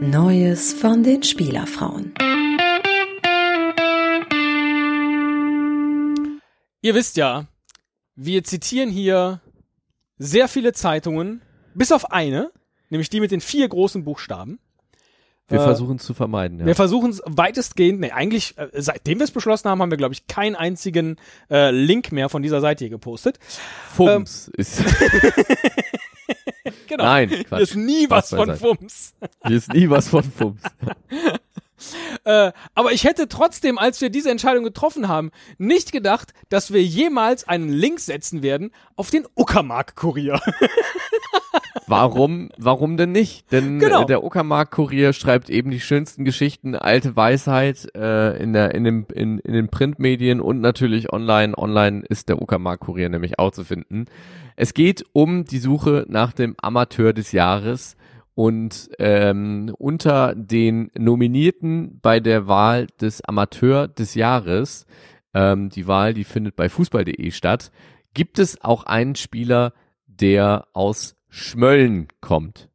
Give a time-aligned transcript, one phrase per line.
[0.00, 2.14] Neues von den Spielerfrauen.
[6.80, 7.46] Ihr wisst ja,
[8.14, 9.40] wir zitieren hier
[10.16, 11.42] sehr viele Zeitungen,
[11.74, 12.52] bis auf eine,
[12.90, 14.60] nämlich die mit den vier großen Buchstaben.
[15.48, 16.66] Wir Äh, versuchen es zu vermeiden, ja.
[16.66, 20.14] Wir versuchen es weitestgehend, nee, eigentlich, äh, seitdem wir es beschlossen haben, haben wir, glaube
[20.14, 21.16] ich, keinen einzigen
[21.50, 23.38] äh, Link mehr von dieser Seite hier gepostet.
[23.94, 24.80] Fums ist.
[26.86, 27.04] Genau.
[27.04, 27.60] Nein, Hier Quatsch.
[27.62, 28.76] ist nie was Spaß von beiseite.
[28.78, 29.14] Fums.
[29.46, 30.60] Hier ist nie was von Fums.
[32.28, 36.82] Äh, aber ich hätte trotzdem, als wir diese Entscheidung getroffen haben, nicht gedacht, dass wir
[36.82, 40.38] jemals einen Link setzen werden auf den Uckermark-Kurier.
[41.86, 43.50] Warum, warum denn nicht?
[43.50, 44.04] Denn Genau.
[44.04, 49.38] der Uckermark-Kurier schreibt eben die schönsten Geschichten, alte Weisheit äh, in, der, in, dem, in,
[49.38, 51.56] in den Printmedien und natürlich online.
[51.56, 54.04] Online ist der Uckermark-Kurier nämlich auch zu finden.
[54.54, 57.96] Es geht um die Suche nach dem Amateur des Jahres
[58.38, 64.86] und ähm, unter den Nominierten bei der Wahl des Amateur des Jahres,
[65.34, 67.72] ähm, die Wahl, die findet bei fußball.de statt,
[68.14, 69.72] gibt es auch einen Spieler,
[70.06, 72.68] der aus Schmölln kommt.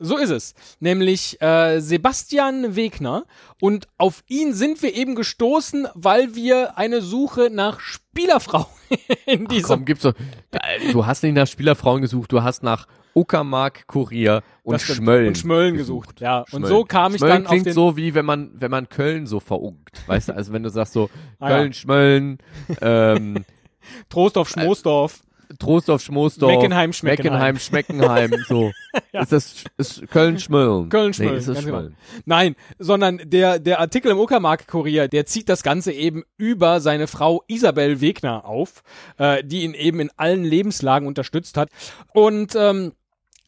[0.00, 0.54] So ist es.
[0.80, 3.24] Nämlich äh, Sebastian Wegner.
[3.60, 8.66] Und auf ihn sind wir eben gestoßen, weil wir eine Suche nach Spielerfrau
[9.26, 9.64] in Ach diesem.
[9.68, 10.14] komm, gibt's doch.
[10.50, 14.80] Äh, Du hast nicht nach Spielerfrauen gesucht, du hast nach Uckermark, Kurier und.
[14.80, 15.28] Schmölln.
[15.28, 16.20] Und Schmölln gesucht.
[16.20, 16.66] Ja, und Schmölln.
[16.66, 17.72] so kam ich Schmölln dann auf klingt den.
[17.74, 20.34] so wie wenn man wenn man Köln so verungt, weißt du?
[20.34, 21.56] Also wenn du sagst so Ah, ja.
[21.56, 22.38] Köln, Schmölln,
[22.80, 23.44] ähm,
[24.08, 25.20] Trostorf, Schmoosdorf.
[25.58, 27.32] Trostorf, Schmoosdorf, Meckenheim, Schmeckenheim.
[27.32, 28.72] Meckenheim, Schmeckenheim, so.
[29.12, 30.88] Ist das ist Köln, Schmölln?
[30.88, 31.78] Köln, Schmölln, Nee, ist das genau.
[31.78, 31.96] Schmölln.
[32.24, 37.44] Nein, sondern der, der Artikel im Uckermark-Kurier, der zieht das Ganze eben über seine Frau
[37.46, 38.82] Isabel Wegner auf,
[39.18, 41.68] äh, die ihn eben in allen Lebenslagen unterstützt hat.
[42.12, 42.92] Und ähm,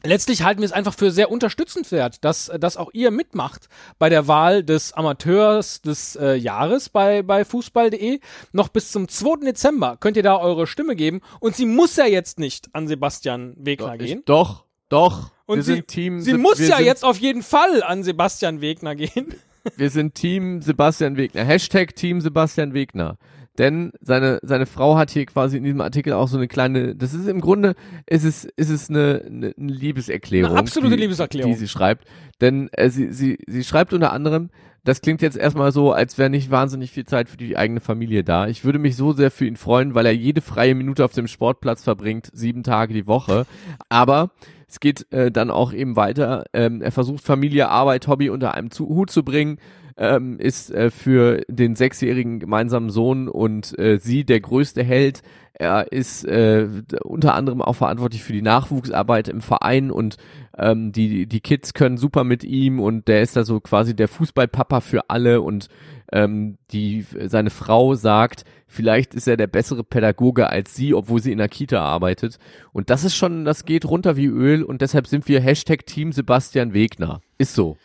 [0.03, 3.67] letztlich halten wir es einfach für sehr unterstützenswert, dass, dass auch ihr mitmacht
[3.99, 8.19] bei der Wahl des Amateurs des äh, Jahres bei, bei Fußball.de.
[8.51, 9.45] Noch bis zum 2.
[9.45, 11.21] Dezember könnt ihr da eure Stimme geben.
[11.39, 14.19] Und sie muss ja jetzt nicht an Sebastian Wegner Doch, gehen.
[14.19, 15.31] ich, doch, doch.
[15.45, 16.21] Und wir sie, sind Team.
[16.21, 19.33] sie muss ja jetzt auf jeden Fall an Sebastian Wegner gehen.
[19.75, 21.43] Wir sind Team Sebastian Wegner.
[21.43, 23.17] Hashtag Team Sebastian Wegner.
[23.57, 27.13] Denn seine, seine Frau hat hier quasi in diesem Artikel auch so eine kleine, das
[27.13, 27.75] ist im Grunde,
[28.05, 30.51] ist es, ist es eine, eine, Liebeserklärung.
[30.51, 31.51] Eine absolute die, Liebeserklärung.
[31.51, 32.07] Die sie schreibt.
[32.39, 34.49] Denn äh, sie, sie, sie schreibt unter anderem,
[34.83, 38.23] das klingt jetzt erstmal so, als wäre nicht wahnsinnig viel Zeit für die eigene Familie
[38.23, 38.47] da.
[38.47, 41.27] Ich würde mich so sehr für ihn freuen, weil er jede freie Minute auf dem
[41.27, 43.45] Sportplatz verbringt, sieben Tage die Woche.
[43.89, 44.31] Aber
[44.69, 46.45] es geht äh, dann auch eben weiter.
[46.53, 49.59] Ähm, er versucht Familie, Arbeit, Hobby unter einem zu Hut zu bringen,
[49.97, 55.21] ähm, ist äh, für den sechsjährigen gemeinsamen Sohn und äh, sie der größte Held.
[55.53, 56.67] Er ist äh,
[57.03, 60.17] unter anderem auch verantwortlich für die Nachwuchsarbeit im Verein und
[60.55, 64.07] ähm, die, die Kids können super mit ihm und der ist da so quasi der
[64.07, 65.67] Fußballpapa für alle und
[66.11, 71.31] ähm, die seine Frau sagt, vielleicht ist er der bessere Pädagoge als sie, obwohl sie
[71.31, 72.37] in der Kita arbeitet.
[72.71, 76.11] Und das ist schon, das geht runter wie Öl und deshalb sind wir Hashtag Team
[76.11, 77.21] Sebastian Wegner.
[77.39, 77.77] Ist so.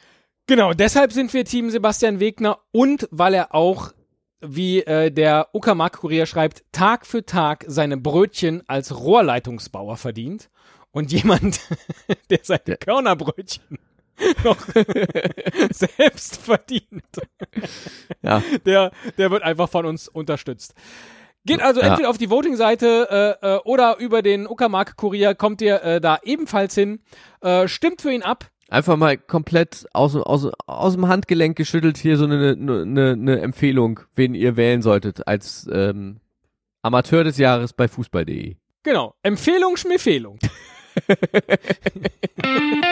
[0.46, 3.92] Genau, deshalb sind wir Team Sebastian Wegner und weil er auch,
[4.40, 10.50] wie äh, der Uckermark-Kurier schreibt, Tag für Tag seine Brötchen als Rohrleitungsbauer verdient.
[10.90, 11.60] Und jemand,
[12.30, 13.78] der seine Der- Körnerbrötchen
[14.44, 14.58] noch
[15.70, 17.02] selbst verdient,
[18.20, 18.42] Ja.
[18.66, 20.74] der, der wird einfach von uns unterstützt.
[21.44, 21.88] Geht also Ja.
[21.88, 26.74] entweder auf die Voting-Seite äh, äh, oder über den Uckermark-Kurier, kommt ihr äh, da ebenfalls
[26.74, 27.00] hin.
[27.40, 28.50] Äh, stimmt für ihn ab.
[28.72, 34.00] Einfach mal komplett aus, aus, aus dem Handgelenk geschüttelt hier so eine, eine, eine Empfehlung,
[34.14, 36.20] wen ihr wählen solltet als ähm,
[36.80, 38.56] Amateur des Jahres bei Fußball.de.
[38.82, 39.14] Genau.
[39.22, 40.38] Empfehlung, Schmempfehlung.